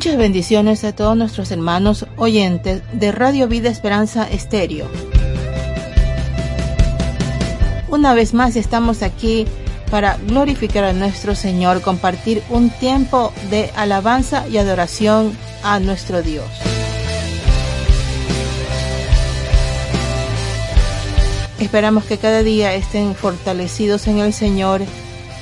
Muchas 0.00 0.16
bendiciones 0.16 0.82
a 0.84 0.94
todos 0.94 1.14
nuestros 1.14 1.50
hermanos 1.50 2.06
oyentes 2.16 2.80
de 2.94 3.12
Radio 3.12 3.48
Vida 3.48 3.68
Esperanza 3.68 4.26
Estéreo. 4.30 4.88
Una 7.90 8.14
vez 8.14 8.32
más 8.32 8.56
estamos 8.56 9.02
aquí 9.02 9.46
para 9.90 10.16
glorificar 10.26 10.84
a 10.84 10.94
nuestro 10.94 11.34
Señor, 11.34 11.82
compartir 11.82 12.42
un 12.48 12.70
tiempo 12.70 13.30
de 13.50 13.70
alabanza 13.76 14.48
y 14.48 14.56
adoración 14.56 15.36
a 15.62 15.80
nuestro 15.80 16.22
Dios. 16.22 16.48
Esperamos 21.58 22.04
que 22.04 22.16
cada 22.16 22.42
día 22.42 22.74
estén 22.74 23.14
fortalecidos 23.14 24.06
en 24.06 24.20
el 24.20 24.32
Señor 24.32 24.80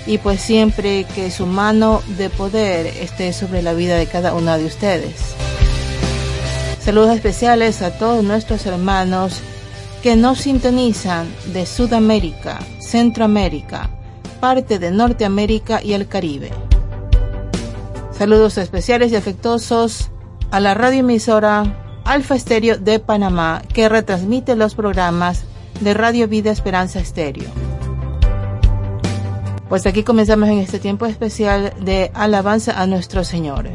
y 0.08 0.16
pues 0.16 0.40
siempre 0.40 1.04
que 1.04 1.30
su 1.30 1.44
mano 1.44 2.00
de 2.16 2.30
poder 2.30 2.86
esté 2.86 3.34
sobre 3.34 3.60
la 3.62 3.74
vida 3.74 3.96
de 3.96 4.06
cada 4.06 4.32
uno 4.34 4.56
de 4.56 4.64
ustedes. 4.64 5.34
Saludos 6.80 7.14
especiales 7.14 7.82
a 7.82 7.98
todos 7.98 8.24
nuestros 8.24 8.64
hermanos 8.64 9.40
que 10.02 10.16
nos 10.16 10.38
sintonizan 10.38 11.28
de 11.52 11.66
Sudamérica, 11.66 12.58
Centroamérica, 12.80 13.90
parte 14.40 14.78
de 14.78 14.90
Norteamérica 14.90 15.82
y 15.82 15.92
el 15.92 16.08
Caribe. 16.08 16.50
Saludos 18.16 18.56
especiales 18.56 19.12
y 19.12 19.16
afectuosos 19.16 20.10
a 20.50 20.58
la 20.58 20.72
radioemisora 20.72 22.00
Alfa 22.06 22.34
Estéreo 22.34 22.78
de 22.78 22.98
Panamá 22.98 23.60
que 23.74 23.90
retransmite 23.90 24.56
los 24.56 24.74
programas 24.74 25.44
de 25.82 25.92
Radio 25.92 26.28
Vida 26.28 26.50
Esperanza 26.50 26.98
Estéreo. 26.98 27.67
Pues 29.68 29.84
aquí 29.86 30.02
comenzamos 30.02 30.48
en 30.48 30.58
este 30.58 30.78
tiempo 30.78 31.04
especial 31.04 31.74
de 31.78 32.10
alabanza 32.14 32.80
a 32.80 32.86
nuestro 32.86 33.22
Señor. 33.22 33.68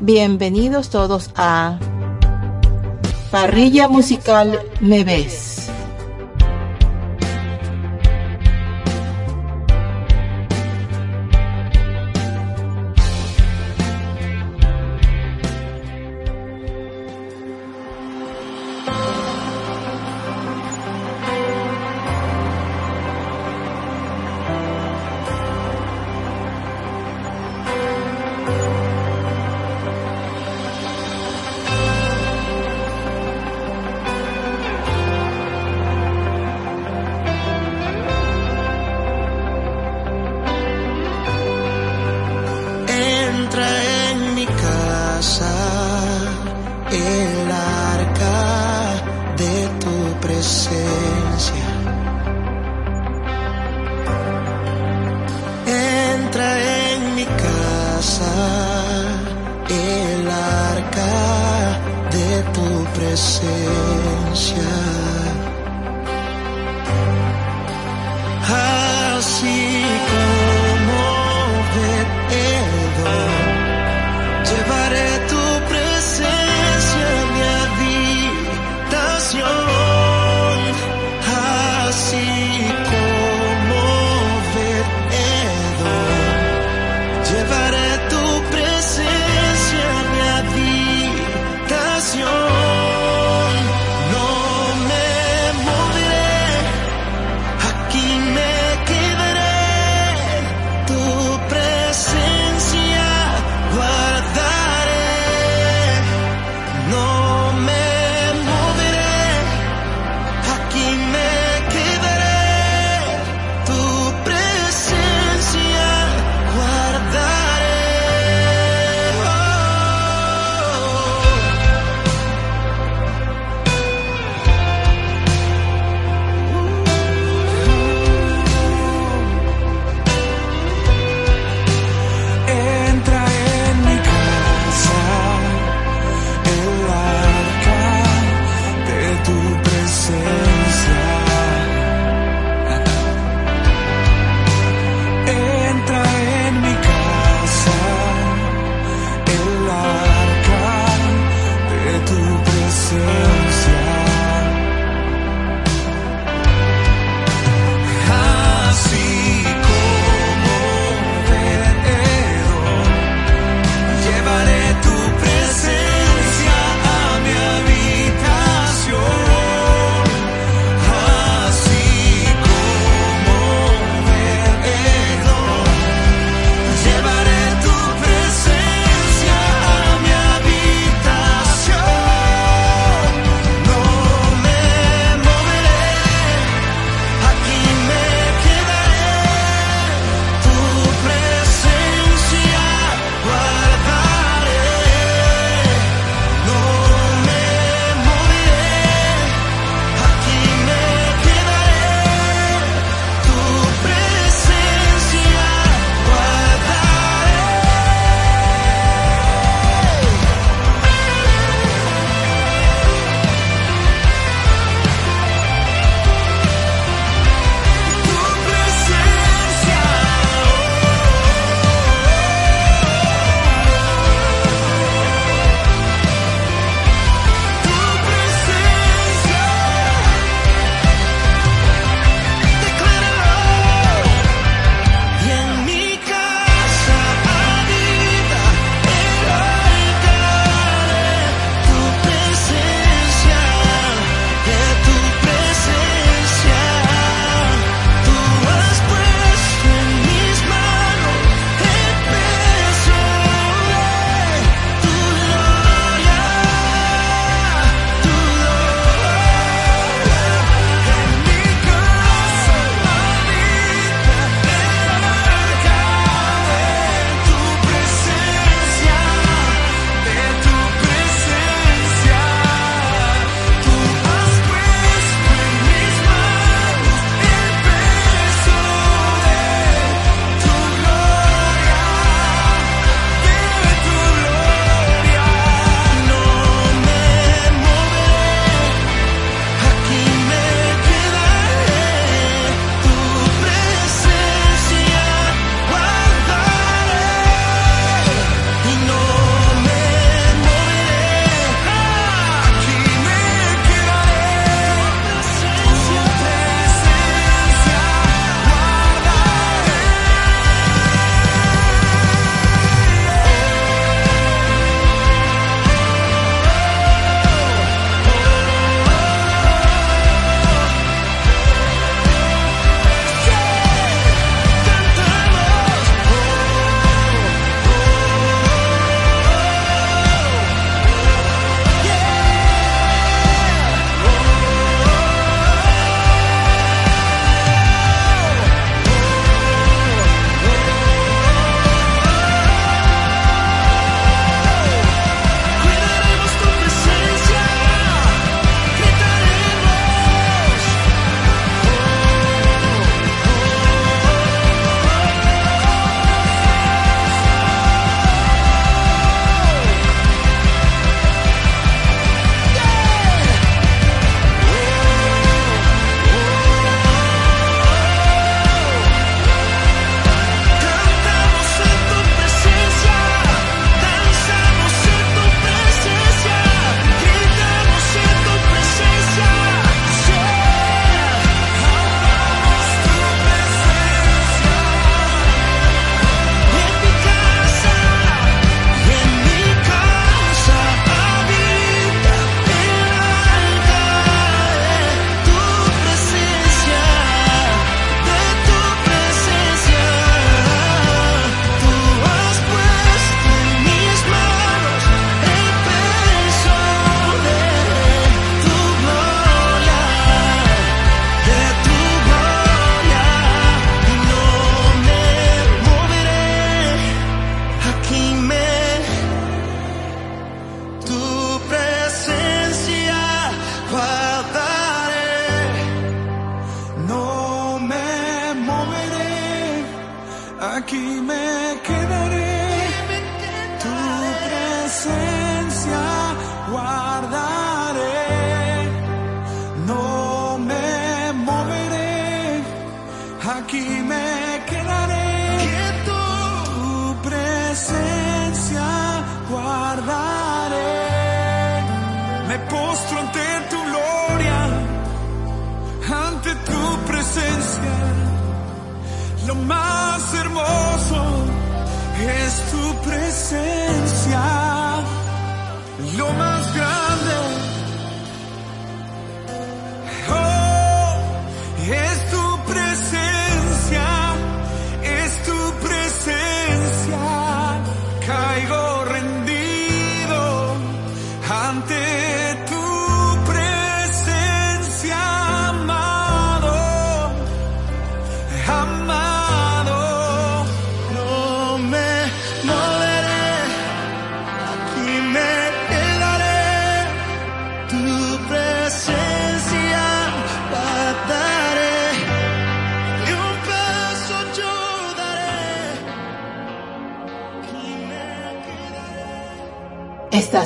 Bienvenidos 0.00 0.90
todos 0.90 1.30
a 1.36 1.78
Parrilla 3.30 3.86
Musical 3.86 4.58
Me 4.80 5.04
Ves. 5.04 5.65
No 63.16 63.65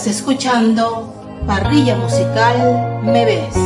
Estás 0.01 0.17
escuchando 0.17 1.13
Parrilla 1.47 1.95
Musical 1.95 3.03
Me 3.03 3.27
Ves. 3.27 3.60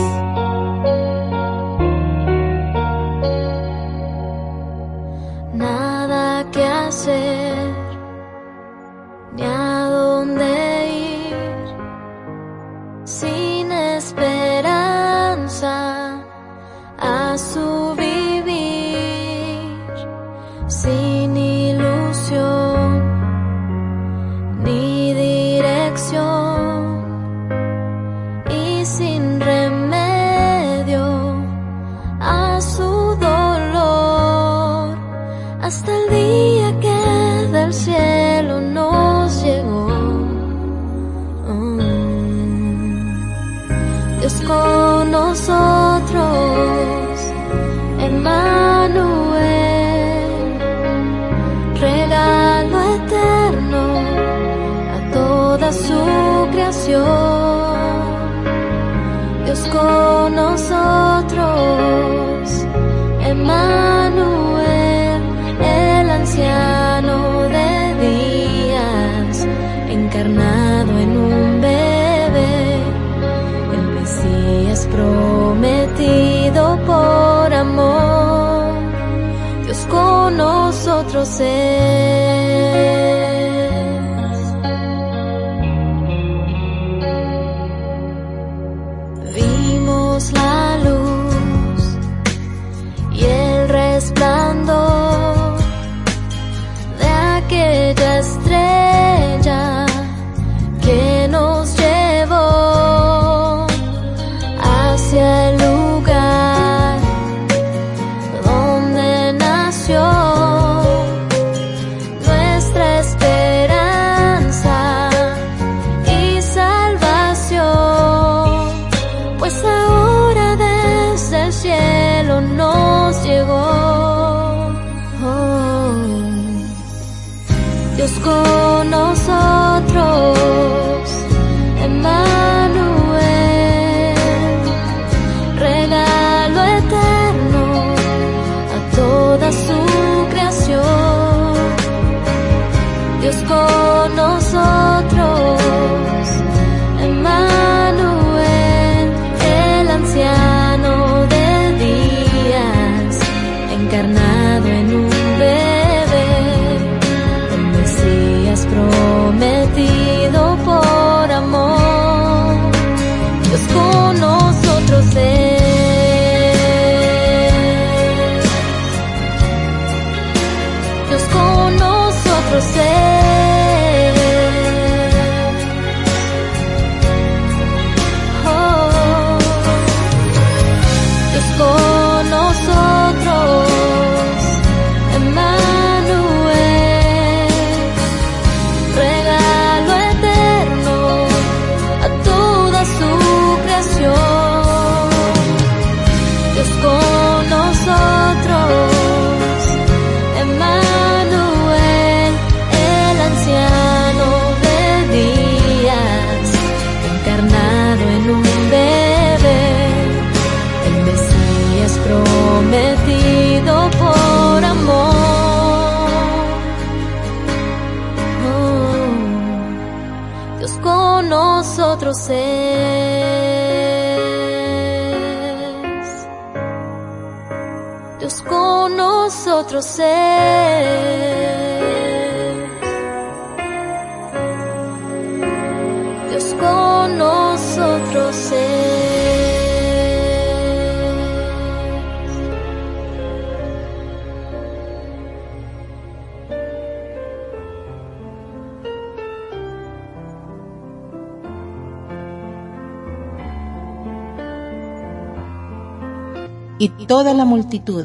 y 256.78 256.88
toda 257.06 257.34
la 257.34 257.44
multitud 257.44 258.04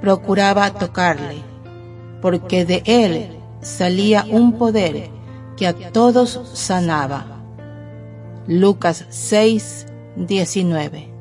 procuraba 0.00 0.70
tocarle, 0.74 1.42
porque 2.22 2.64
de 2.64 2.82
él 2.86 3.38
salía 3.60 4.24
un 4.30 4.52
poder 4.52 5.10
que 5.56 5.66
a 5.66 5.74
todos 5.92 6.40
sanaba. 6.52 7.26
Lucas 8.46 9.06
6, 9.08 9.86
19. 10.16 11.15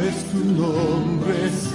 Pues 0.00 0.24
tu 0.30 0.38
nombre 0.44 1.46
es 1.46 1.74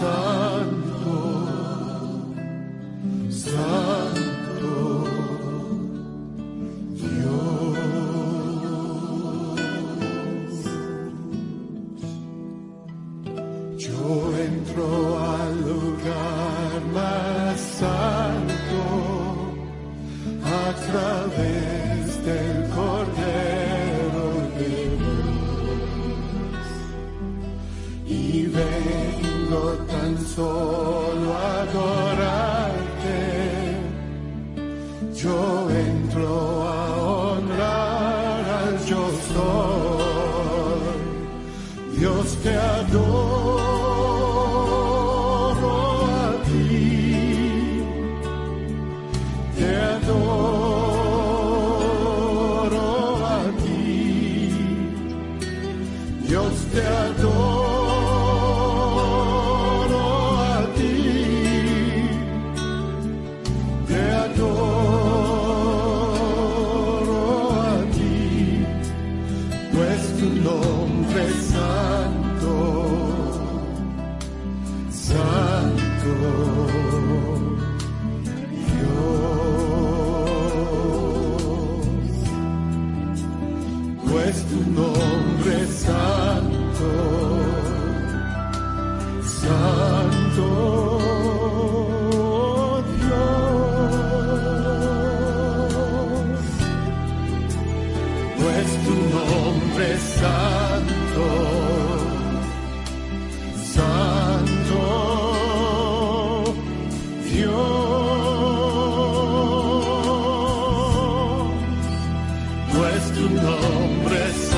nombre 113.44 114.53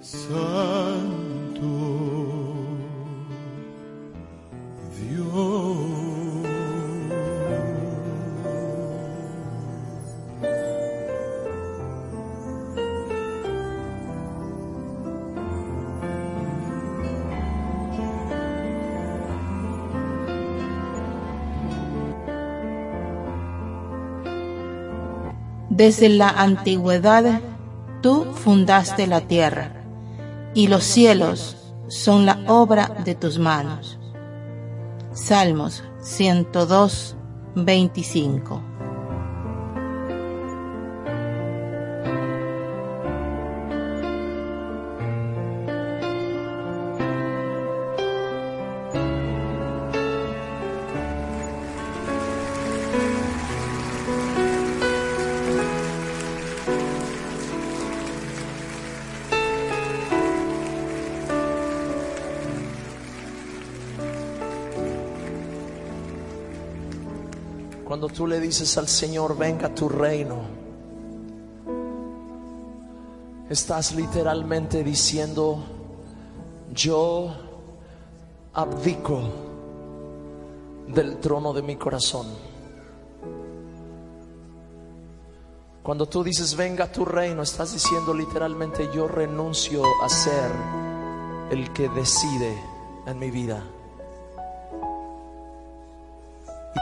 santo, 0.00 1.66
Dios. 4.96 6.00
Desde 25.70 26.10
la 26.10 26.28
antigüedad 26.28 27.40
tú 28.02 28.26
fundaste 28.34 29.06
la 29.06 29.22
tierra, 29.22 29.79
y 30.54 30.68
los 30.68 30.84
cielos 30.84 31.56
son 31.88 32.26
la 32.26 32.38
obra 32.46 33.02
de 33.04 33.14
tus 33.14 33.38
manos. 33.38 33.98
Salmos 35.12 35.82
102, 36.00 37.16
25. 37.56 38.69
Tú 68.20 68.26
le 68.26 68.38
dices 68.38 68.76
al 68.76 68.86
Señor, 68.86 69.34
venga 69.34 69.74
tu 69.74 69.88
reino, 69.88 70.42
estás 73.48 73.94
literalmente 73.94 74.84
diciendo, 74.84 75.64
yo 76.74 77.34
abdico 78.52 79.22
del 80.88 81.16
trono 81.16 81.54
de 81.54 81.62
mi 81.62 81.76
corazón. 81.76 82.26
Cuando 85.82 86.04
tú 86.04 86.22
dices, 86.22 86.54
venga 86.54 86.92
tu 86.92 87.06
reino, 87.06 87.40
estás 87.40 87.72
diciendo 87.72 88.12
literalmente, 88.12 88.90
yo 88.94 89.08
renuncio 89.08 89.82
a 90.04 90.08
ser 90.10 90.50
el 91.50 91.72
que 91.72 91.88
decide 91.88 92.54
en 93.06 93.18
mi 93.18 93.30
vida. 93.30 93.64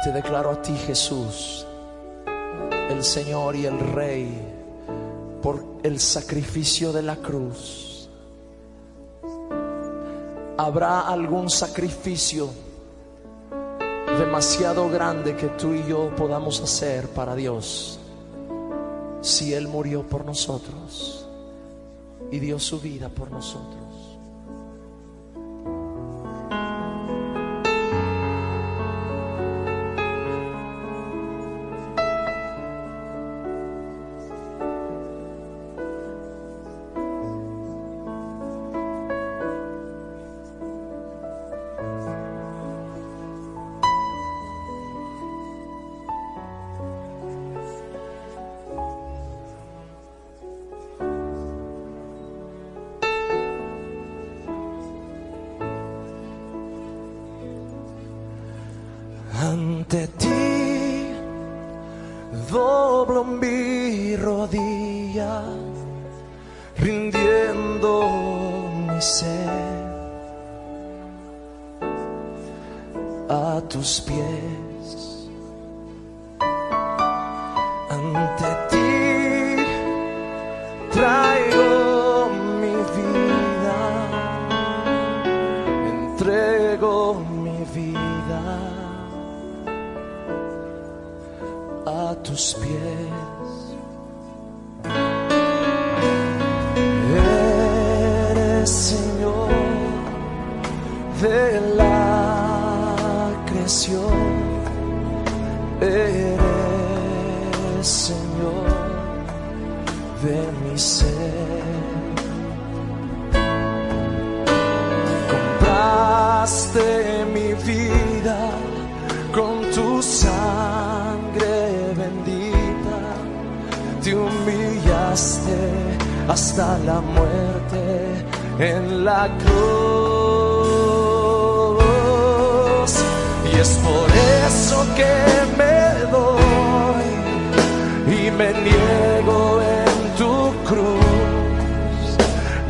Te 0.09 0.15
declaro 0.15 0.53
a 0.53 0.63
ti, 0.63 0.75
Jesús, 0.75 1.67
el 2.89 3.05
Señor 3.05 3.55
y 3.55 3.67
el 3.67 3.79
Rey, 3.79 4.41
por 5.43 5.63
el 5.83 6.01
sacrificio 6.01 6.95
de 6.95 7.03
la 7.03 7.17
cruz. 7.17 8.09
¿Habrá 10.57 11.01
algún 11.01 11.51
sacrificio 11.51 12.49
demasiado 14.19 14.89
grande 14.89 15.37
que 15.37 15.49
tú 15.49 15.75
y 15.75 15.87
yo 15.87 16.11
podamos 16.17 16.59
hacer 16.63 17.09
para 17.11 17.35
Dios 17.35 18.01
si 19.21 19.53
Él 19.53 19.69
murió 19.69 20.05
por 20.07 20.25
nosotros 20.25 21.29
y 22.31 22.39
dio 22.39 22.59
su 22.59 22.81
vida 22.81 23.11
por 23.11 23.31
nosotros? 23.31 24.18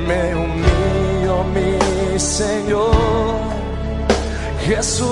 Me 0.09 0.35
humillo, 0.35 1.45
mi 1.55 2.19
Señor 2.19 3.37
Jesús. 4.67 5.07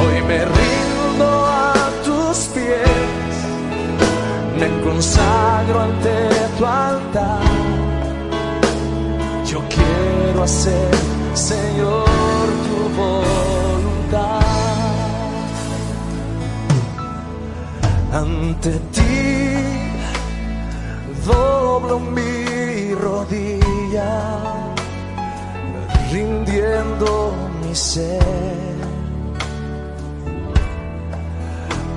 Hoy 0.00 0.16
me 0.28 0.38
rindo 0.44 1.28
a 1.46 1.90
tus 2.04 2.36
pies, 2.54 3.34
me 4.60 4.68
consagro 4.82 5.80
ante 5.80 6.14
tu 6.58 6.66
altar. 6.66 7.40
Yo 9.46 9.62
quiero 9.74 10.42
hacer, 10.42 10.90
Señor, 11.32 12.48
tu 12.66 12.76
voluntad. 13.00 14.40
Ante 18.12 18.72
ti 18.92 19.35
doblo 21.26 21.98
mi 21.98 22.94
rodilla, 22.94 24.14
rindiendo 26.12 27.32
mi 27.60 27.74
ser 27.74 28.76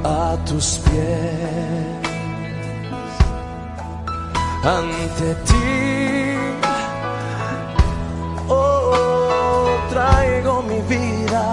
a 0.04 0.38
tus 0.46 0.80
pies. 0.80 2.00
Ante 4.64 5.36
ti, 5.48 6.36
oh, 8.50 9.68
traigo 9.90 10.62
mi 10.64 10.82
vida, 10.82 11.48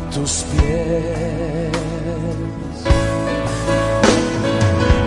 tus 0.00 0.44
pies. 0.44 1.72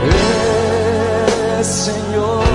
Eres 0.04 1.68
Señor 1.68 2.46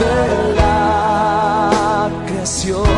de 0.00 0.54
la 0.56 2.10
creación. 2.26 2.97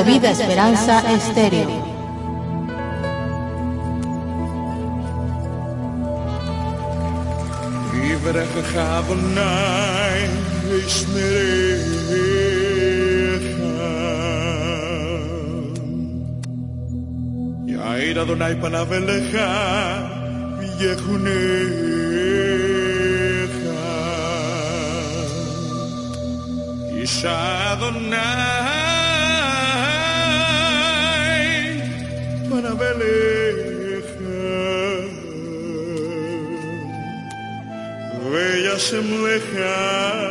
Radio 0.00 0.02
Vida 0.04 0.30
Esperanza 0.30 0.96
Estéreo. 1.16 1.68
יברכך 7.94 8.76
אדוני 8.76 10.30
וישמרך. 10.68 11.06
יאיר 17.66 18.22
אדוני 18.22 18.54
פניו 18.60 18.94
אליך 18.94 19.36
ויחונך. 20.58 21.56
יישא 26.92 27.72
אדוני 27.72 28.79
se 38.81 38.99
mueve. 38.99 40.30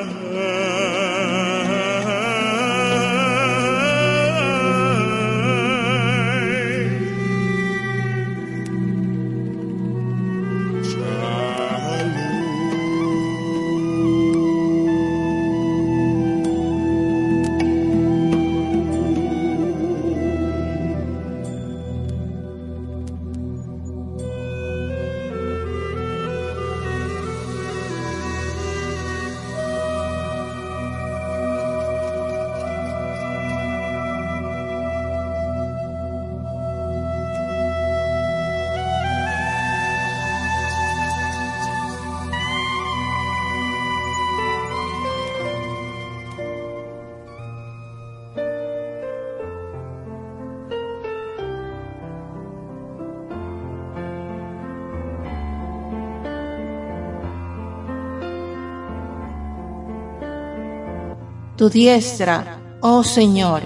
Tu 61.61 61.69
diestra, 61.69 62.59
oh 62.81 63.05
Señor, 63.05 63.61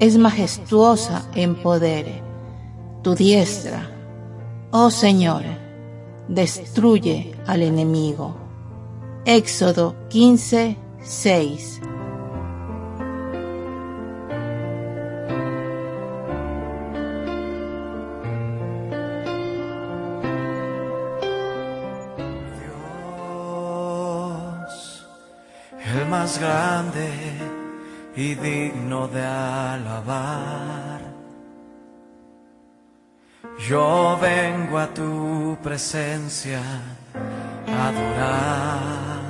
es 0.00 0.18
majestuosa 0.18 1.22
en 1.36 1.54
poder. 1.54 2.20
Tu 3.04 3.14
diestra, 3.14 3.88
oh 4.72 4.90
Señor, 4.90 5.44
destruye 6.26 7.30
al 7.46 7.62
enemigo. 7.62 8.34
Éxodo 9.24 9.94
15, 10.08 10.76
6. 11.00 11.80
Grande 26.38 27.08
y 28.14 28.34
digno 28.34 29.08
de 29.08 29.22
alabar. 29.22 31.00
Yo 33.68 34.18
vengo 34.20 34.78
a 34.78 34.86
tu 34.88 35.56
presencia 35.62 36.60
a 37.66 37.88
adorar. 37.88 39.20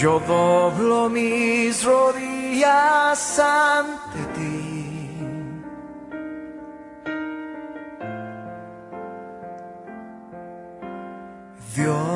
Yo 0.00 0.20
doblo 0.20 1.08
mis 1.08 1.84
rodillas 1.84 3.38
ante 3.38 4.20
ti. 4.34 4.64
Dios, 11.76 12.13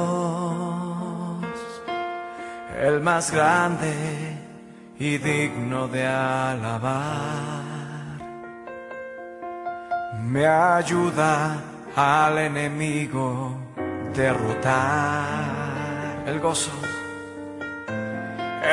el 2.98 3.04
más 3.04 3.30
grande 3.30 3.92
y 4.98 5.18
digno 5.18 5.86
de 5.86 6.04
alabar, 6.04 7.62
me 10.24 10.44
ayuda 10.44 11.62
al 11.94 12.38
enemigo 12.38 13.56
derrotar. 14.12 15.36
El 16.26 16.40
gozo, 16.40 16.72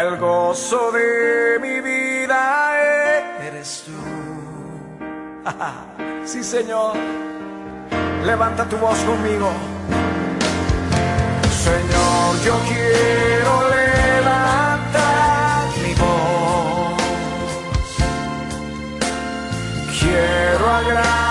el 0.01 0.17
gozo 0.17 0.91
de 0.91 1.59
mi 1.61 1.81
vida 1.81 2.79
eres 3.47 3.83
tú. 3.85 3.91
sí, 6.25 6.43
Señor, 6.43 6.95
levanta 8.25 8.65
tu 8.65 8.77
voz 8.77 8.97
conmigo. 9.01 9.51
Señor, 11.63 12.41
yo 12.43 12.59
quiero 12.67 13.69
levantar 13.69 13.84
Quiero 20.85 21.24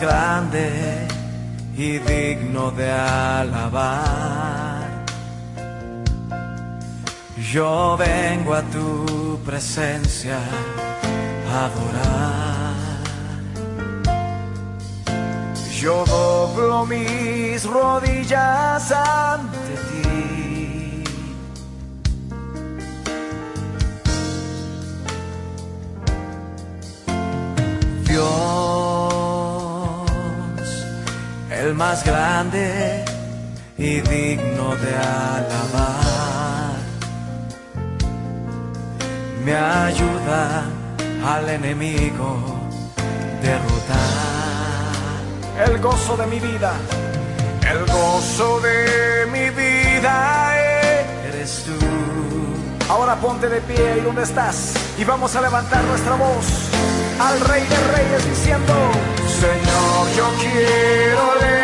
grande 0.00 1.06
y 1.76 1.98
digno 1.98 2.70
de 2.70 2.90
alabar. 2.90 4.02
Yo 7.52 7.96
vengo 7.98 8.54
a 8.54 8.62
tu 8.62 9.38
presencia 9.44 10.38
a 11.50 11.66
adorar. 11.66 12.72
Yo 15.80 16.04
doblo 16.04 16.86
mis 16.86 17.64
rodillas 17.64 18.92
ante 18.92 19.61
el 31.72 31.78
más 31.78 32.04
grande 32.04 33.02
y 33.78 34.00
digno 34.00 34.76
de 34.76 34.94
alabar. 34.94 36.76
Me 39.42 39.54
ayuda 39.54 40.64
al 41.34 41.48
enemigo 41.48 42.30
derrotar. 43.40 44.02
El 45.66 45.78
gozo 45.78 46.16
de 46.18 46.26
mi 46.26 46.40
vida, 46.40 46.72
el 47.70 47.80
gozo 47.86 48.60
de 48.60 49.26
mi 49.32 49.48
vida 49.50 50.52
eh. 50.54 51.06
eres 51.28 51.64
tú. 51.64 51.78
Ahora 52.90 53.16
ponte 53.16 53.48
de 53.48 53.60
pie 53.62 53.96
y 53.98 54.00
donde 54.00 54.24
estás 54.24 54.74
y 54.98 55.04
vamos 55.04 55.34
a 55.36 55.40
levantar 55.40 55.82
nuestra 55.84 56.16
voz 56.16 56.46
al 57.18 57.40
Rey 57.40 57.62
de 57.62 57.78
Reyes 57.96 58.28
diciendo, 58.28 58.74
Señor, 59.40 60.16
yo 60.16 60.26
quiero 60.38 61.34
leer 61.40 61.61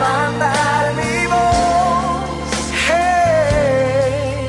levantar 0.00 0.94
mi 0.94 1.26
voz. 1.26 2.54
Hey, 2.88 4.48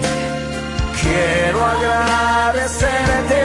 quiero 1.02 1.60
agradecerte. 1.66 3.41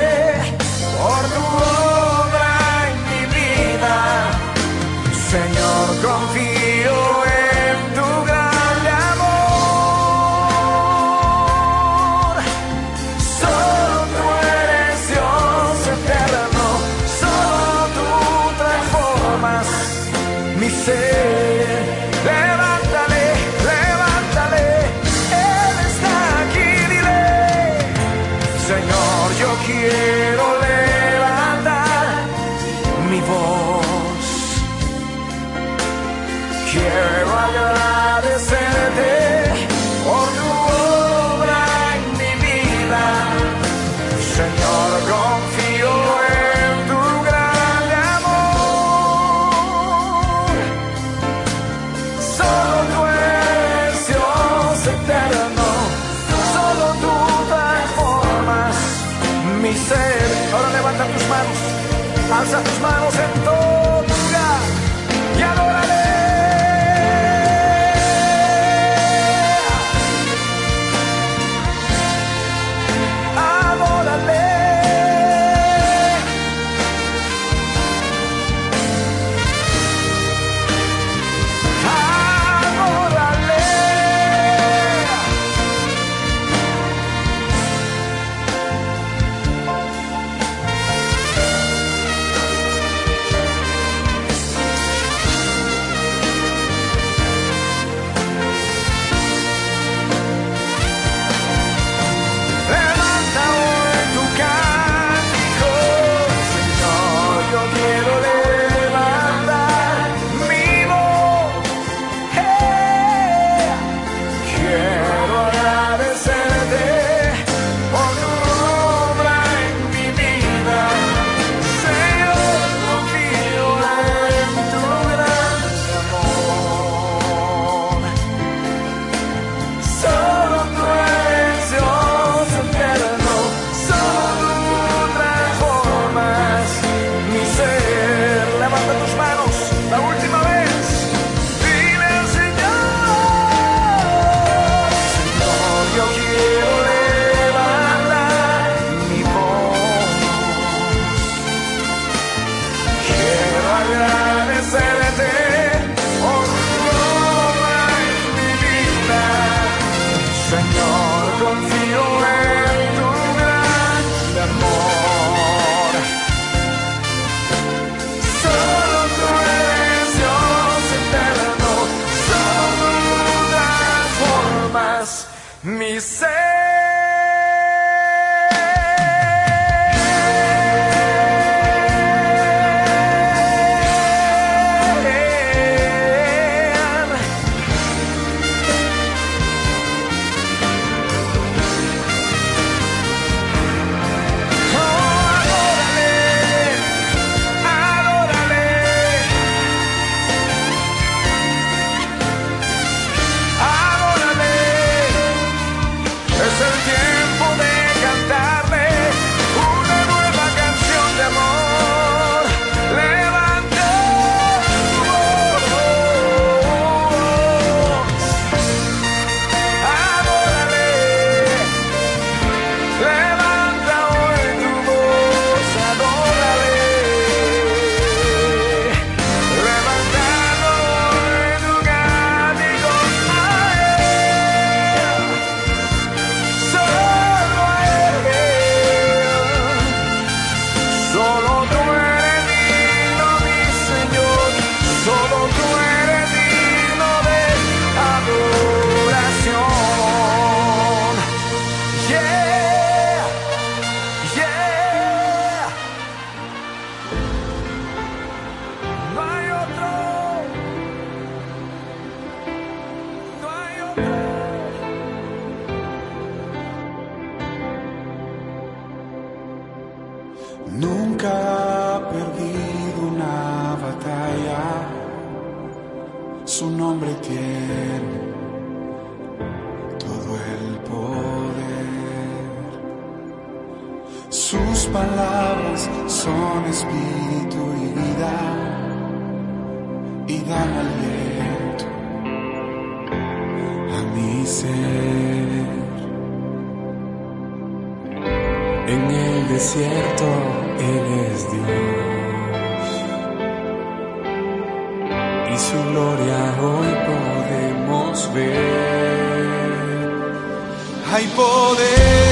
hay 311.16 311.26
poder. 311.28 312.25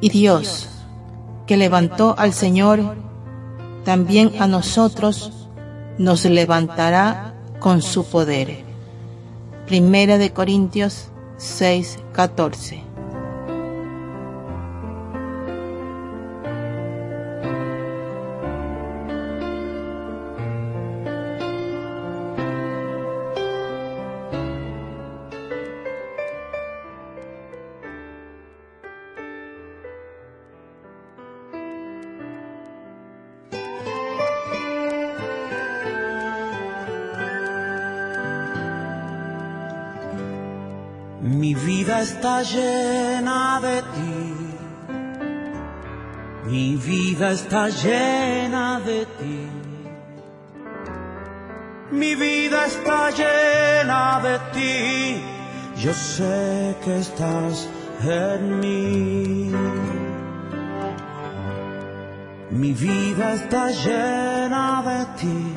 Y 0.00 0.10
Dios, 0.10 0.68
que 1.46 1.56
levantó 1.56 2.14
al 2.18 2.32
Señor, 2.32 2.96
también 3.84 4.32
a 4.38 4.46
nosotros 4.46 5.32
nos 5.98 6.24
levantará 6.24 7.34
con 7.58 7.82
su 7.82 8.04
poder. 8.04 8.64
Primera 9.66 10.18
de 10.18 10.32
Corintios 10.32 11.08
6, 11.36 11.98
14. 12.12 12.87
Está 42.38 42.42
llena 42.42 43.60
de 43.60 43.82
ti. 43.94 44.34
Mi 46.46 46.76
vida 46.76 47.32
está 47.32 47.68
llena 47.68 48.80
de 48.80 49.06
ti. 49.18 49.48
Mi 51.90 52.14
vida 52.14 52.66
está 52.66 53.10
llena 53.10 54.20
de 54.22 54.38
ti. 54.54 55.22
Yo 55.82 55.92
sé 55.92 56.76
que 56.84 56.98
estás 56.98 57.68
en 58.04 58.60
mí. 58.60 59.52
Mi 62.50 62.72
vida 62.72 63.34
está 63.34 63.70
llena 63.70 64.82
de 64.90 65.00
ti. 65.20 65.54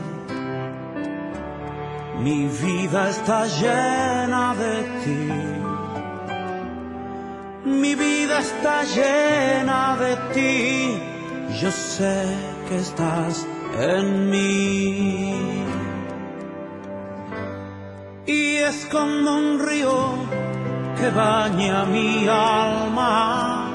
Mi 2.19 2.47
vida 2.47 3.09
está 3.09 3.45
llena 3.45 4.55
de 4.55 4.75
ti. 5.03 5.50
Mi 7.65 7.93
vida 7.93 8.39
está 8.39 8.83
llena 8.83 9.95
de 9.97 10.15
ti. 10.33 10.97
Yo 11.61 11.71
sé 11.71 12.25
que 12.67 12.77
estás 12.77 13.45
en 13.79 14.29
mí. 14.31 15.63
Y 18.25 18.55
es 18.57 18.87
como 18.91 19.37
un 19.37 19.59
río 19.59 20.15
que 20.97 21.09
baña 21.09 21.85
mi 21.85 22.27
alma. 22.27 23.67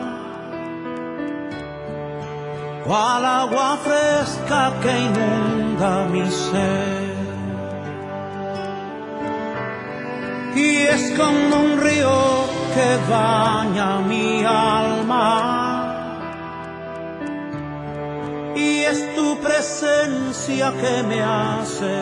Cual 2.85 3.25
agua 3.25 3.79
fresca 3.85 4.73
que 4.83 4.99
inunda 4.99 6.07
mi 6.07 6.29
ser. 6.31 7.07
y 10.57 10.77
es 10.87 11.13
como 11.17 11.57
un 11.57 11.81
río 11.81 11.96
que 12.77 12.91
baña 13.11 13.89
mi 14.11 14.45
alma. 14.45 15.29
Y 18.55 18.69
es 18.91 18.99
tu 19.17 19.29
presencia 19.47 20.67
que 20.81 20.95
me 21.11 21.19
hace 21.23 21.93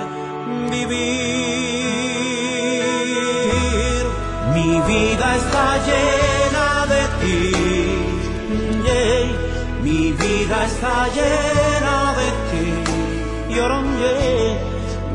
vivir. 0.72 0.94
Mi 4.56 4.70
vida 4.92 5.26
está 5.40 5.66
llena 5.88 6.68
de 6.94 7.02
ti. 7.20 7.40
Mi 9.86 10.02
vida 10.24 10.56
está 10.70 10.96
llena 11.16 11.96
de 12.20 12.28
ti. 12.50 12.66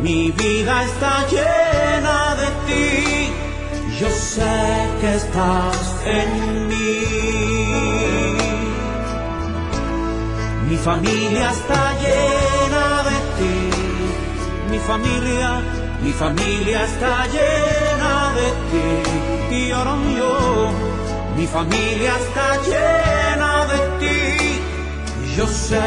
Mi 0.01 0.32
vida 0.32 0.84
está 0.84 1.14
llena 1.34 2.18
de 2.41 2.47
ti. 2.68 3.29
Yo 4.00 4.10
sé 4.12 4.88
que 5.02 5.16
estás 5.16 5.95
en 6.06 6.68
mí. 6.70 7.04
Mi 10.70 10.78
familia 10.78 11.52
está 11.52 11.82
llena 12.04 12.86
de 13.10 13.18
ti. 13.38 13.58
Mi 14.72 14.80
familia, 14.80 15.62
mi 16.02 16.14
familia 16.14 16.86
está 16.86 17.28
llena 17.36 18.14
de 18.39 18.47
ti. 18.72 19.56
Y 19.58 19.72
ahora 19.72 19.97
yo, 20.18 20.72
mi 21.36 21.45
familia 21.45 22.14
está 22.26 22.47
llena 22.70 23.66
de 23.74 23.80
ti. 24.00 24.62
Yo 25.36 25.45
sé 25.45 25.82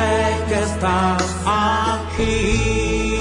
que 0.48 0.58
estás 0.62 1.24
aquí. 1.46 3.11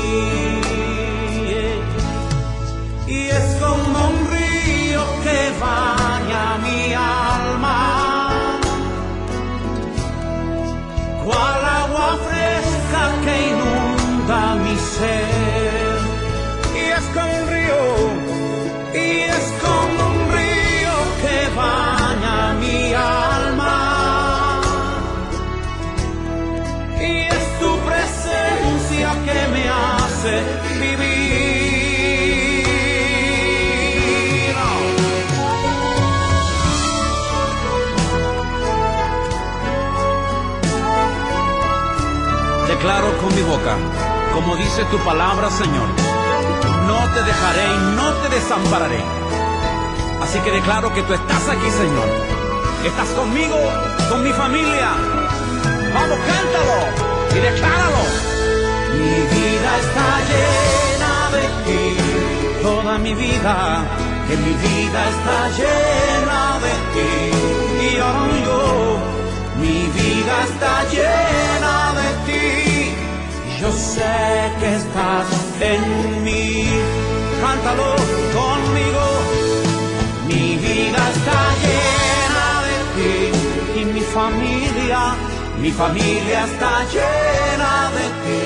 Que 5.62 6.01
como 44.34 44.56
dice 44.56 44.86
tu 44.86 44.98
palabra, 45.00 45.50
Señor, 45.50 45.88
no 46.88 47.00
te 47.14 47.22
dejaré 47.22 47.66
y 47.76 47.96
no 47.98 48.14
te 48.22 48.30
desampararé. 48.30 49.04
Así 50.22 50.40
que 50.40 50.52
declaro 50.52 50.94
que 50.94 51.02
tú 51.02 51.14
estás 51.14 51.50
aquí, 51.50 51.70
Señor. 51.70 52.08
Estás 52.86 53.10
conmigo, 53.10 53.58
con 54.10 54.24
mi 54.24 54.32
familia. 54.32 54.92
Vamos, 55.94 56.18
cántalo 56.32 56.80
y 57.36 57.40
decláralo. 57.40 58.04
Mi 58.94 59.16
vida 59.36 59.72
está 59.84 60.08
llena 60.32 61.14
de 61.36 61.44
ti, 61.66 62.64
toda 62.64 62.98
mi 63.00 63.14
vida, 63.14 63.84
que 64.30 64.38
mi 64.38 64.54
vida 64.54 65.10
está 65.14 65.50
llena 65.60 66.60
de 66.66 66.74
ti. 66.94 67.96
Y 67.96 68.00
ahora 68.00 68.38
yo, 68.46 68.98
mi 69.60 69.88
vida 69.88 70.36
está 70.46 70.84
llena. 70.90 71.51
Yo 73.62 73.72
sé 73.72 74.52
que 74.60 74.76
estás 74.76 75.28
en 75.62 76.24
mí. 76.24 76.66
Cántalo 77.42 77.92
conmigo. 78.40 79.06
Mi 80.28 80.46
vida 80.66 81.02
está 81.16 81.42
llena 81.64 82.48
de 82.68 82.78
ti 82.96 83.16
y 83.80 83.86
mi 83.86 84.02
familia, 84.02 85.00
mi 85.62 85.72
familia 85.72 86.40
está 86.46 86.74
llena 86.96 87.74
de 87.98 88.06
ti. 88.24 88.42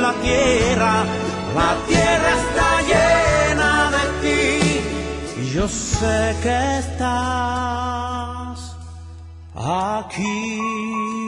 La 0.00 0.12
tierra, 0.26 0.94
la 1.56 1.70
tierra 1.88 2.30
está 2.42 2.68
llena 2.90 3.72
de 3.96 4.04
ti. 4.22 4.40
Yo 5.52 5.64
sé 5.66 6.36
que 6.44 6.58
estás 6.78 8.58
aquí. 9.56 11.21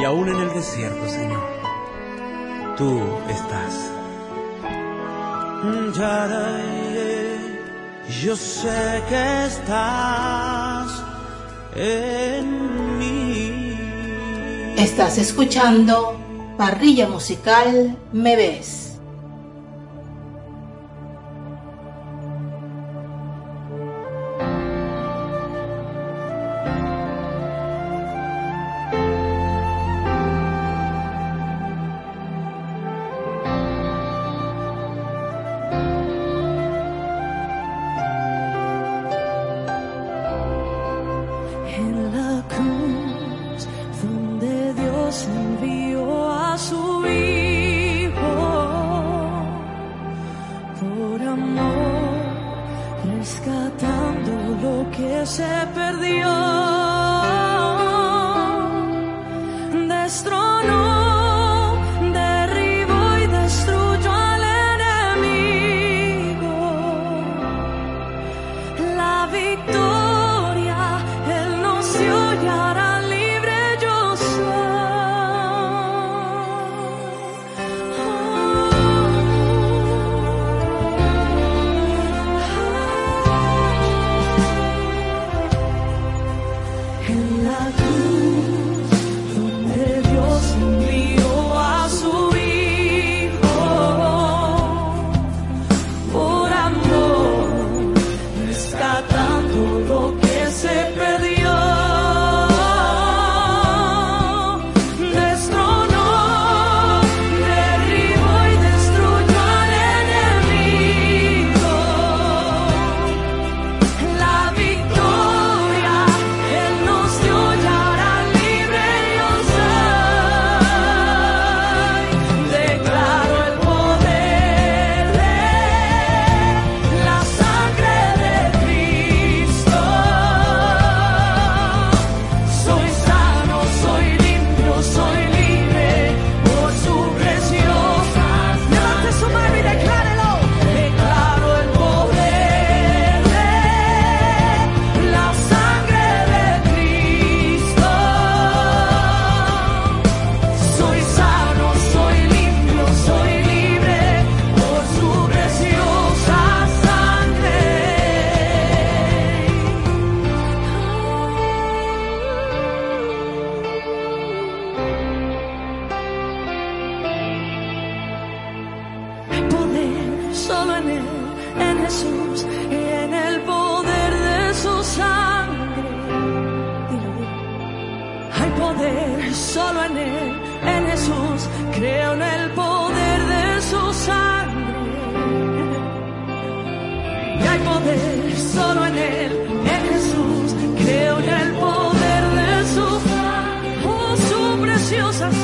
Y 0.00 0.04
aún 0.04 0.28
en 0.28 0.36
el 0.36 0.54
desierto, 0.54 1.08
Señor, 1.08 1.42
tú 2.76 3.00
estás. 3.28 3.90
Yo 8.22 8.36
sé 8.36 9.02
que 9.08 9.46
estás 9.46 11.02
en 11.74 12.98
mí. 12.98 13.76
Estás 14.76 15.18
escuchando 15.18 16.16
Parrilla 16.56 17.08
Musical 17.08 17.96
Me 18.12 18.36
Ves. 18.36 18.87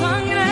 among 0.04 0.28
us. 0.32 0.43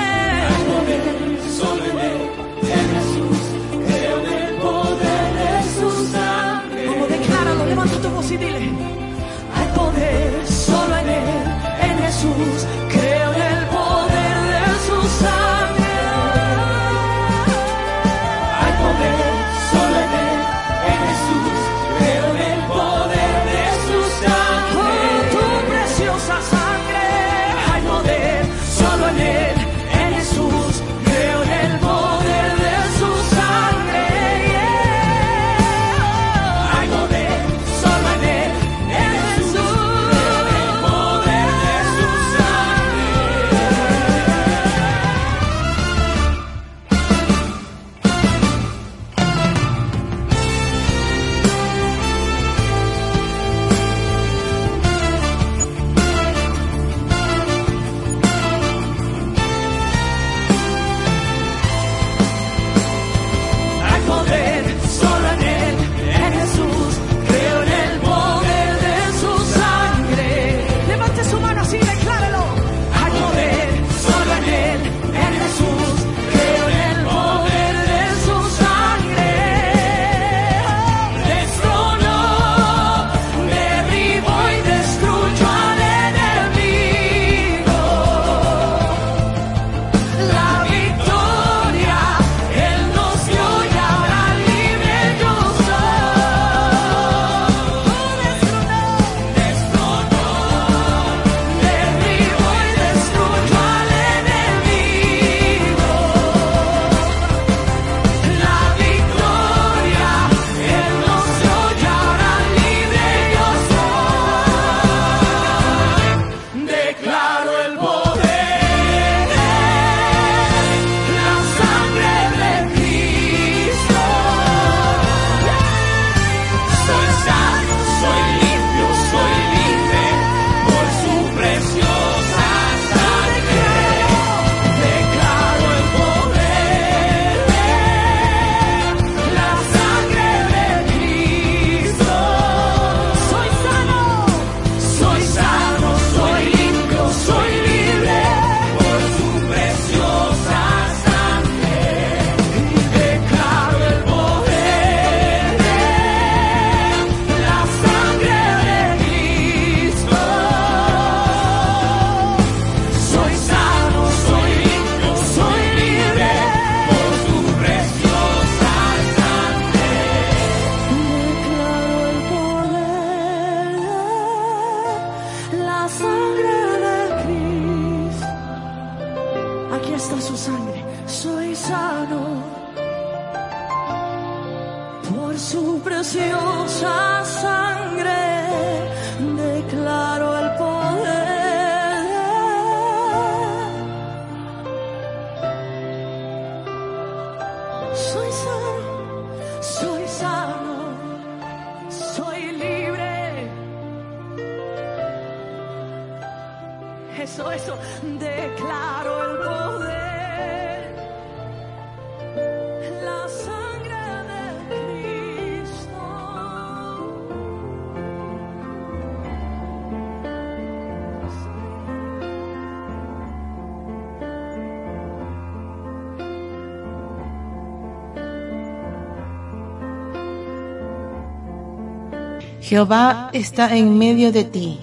Jehová 232.72 233.28
está 233.34 233.76
en 233.76 233.98
medio 233.98 234.32
de 234.32 234.44
ti, 234.44 234.80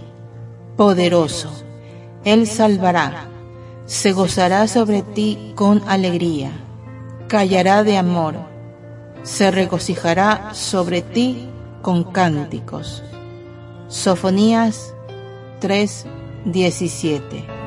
poderoso. 0.77 1.49
Él 2.23 2.45
salvará, 2.45 3.25
se 3.87 4.11
gozará 4.11 4.67
sobre 4.67 5.01
ti 5.01 5.53
con 5.55 5.81
alegría, 5.87 6.51
callará 7.27 7.83
de 7.83 7.97
amor, 7.97 8.35
se 9.23 9.49
regocijará 9.49 10.53
sobre 10.53 11.01
ti 11.01 11.49
con 11.81 12.03
cánticos. 12.03 13.01
Sofonías 13.87 14.93
3:17 15.59 17.58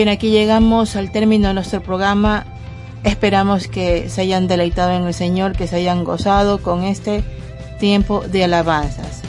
Bien, 0.00 0.08
aquí 0.08 0.30
llegamos 0.30 0.96
al 0.96 1.12
término 1.12 1.48
de 1.48 1.54
nuestro 1.54 1.82
programa. 1.82 2.46
Esperamos 3.04 3.68
que 3.68 4.08
se 4.08 4.22
hayan 4.22 4.48
deleitado 4.48 4.92
en 4.92 5.04
el 5.04 5.12
Señor, 5.12 5.52
que 5.52 5.66
se 5.66 5.76
hayan 5.76 6.04
gozado 6.04 6.62
con 6.62 6.84
este 6.84 7.22
tiempo 7.78 8.22
de 8.22 8.44
alabanzas. 8.44 9.20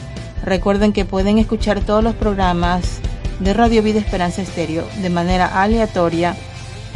Recuerden 0.42 0.94
que 0.94 1.04
pueden 1.04 1.36
escuchar 1.36 1.82
todos 1.82 2.02
los 2.02 2.14
programas 2.14 3.00
de 3.40 3.52
Radio 3.52 3.82
Vida 3.82 3.98
Esperanza 3.98 4.40
Estéreo 4.40 4.86
de 5.02 5.10
manera 5.10 5.62
aleatoria 5.62 6.34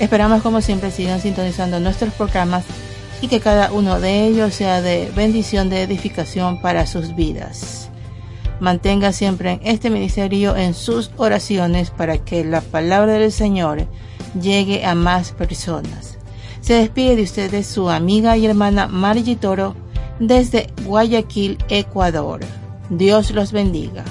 Esperamos 0.00 0.42
como 0.42 0.60
siempre 0.60 0.90
sigan 0.90 1.20
sintonizando 1.20 1.78
nuestros 1.78 2.12
programas 2.14 2.64
y 3.20 3.28
que 3.28 3.40
cada 3.40 3.70
uno 3.72 4.00
de 4.00 4.26
ellos 4.26 4.54
sea 4.54 4.82
de 4.82 5.10
bendición, 5.14 5.70
de 5.70 5.82
edificación 5.82 6.60
para 6.60 6.86
sus 6.86 7.14
vidas. 7.14 7.88
Mantenga 8.58 9.12
siempre 9.12 9.60
este 9.62 9.90
ministerio 9.90 10.56
en 10.56 10.74
sus 10.74 11.10
oraciones 11.16 11.90
para 11.90 12.18
que 12.18 12.44
la 12.44 12.60
palabra 12.60 13.14
del 13.14 13.32
Señor 13.32 13.86
llegue 14.40 14.84
a 14.84 14.94
más 14.94 15.32
personas. 15.32 16.18
Se 16.60 16.74
despide 16.74 17.16
de 17.16 17.22
ustedes 17.22 17.66
su 17.66 17.90
amiga 17.90 18.36
y 18.36 18.46
hermana 18.46 18.88
Margie 18.88 19.36
Toro 19.36 19.76
desde 20.26 20.68
Guayaquil, 20.84 21.58
Ecuador. 21.68 22.40
Dios 22.90 23.30
los 23.32 23.52
bendiga. 23.52 24.04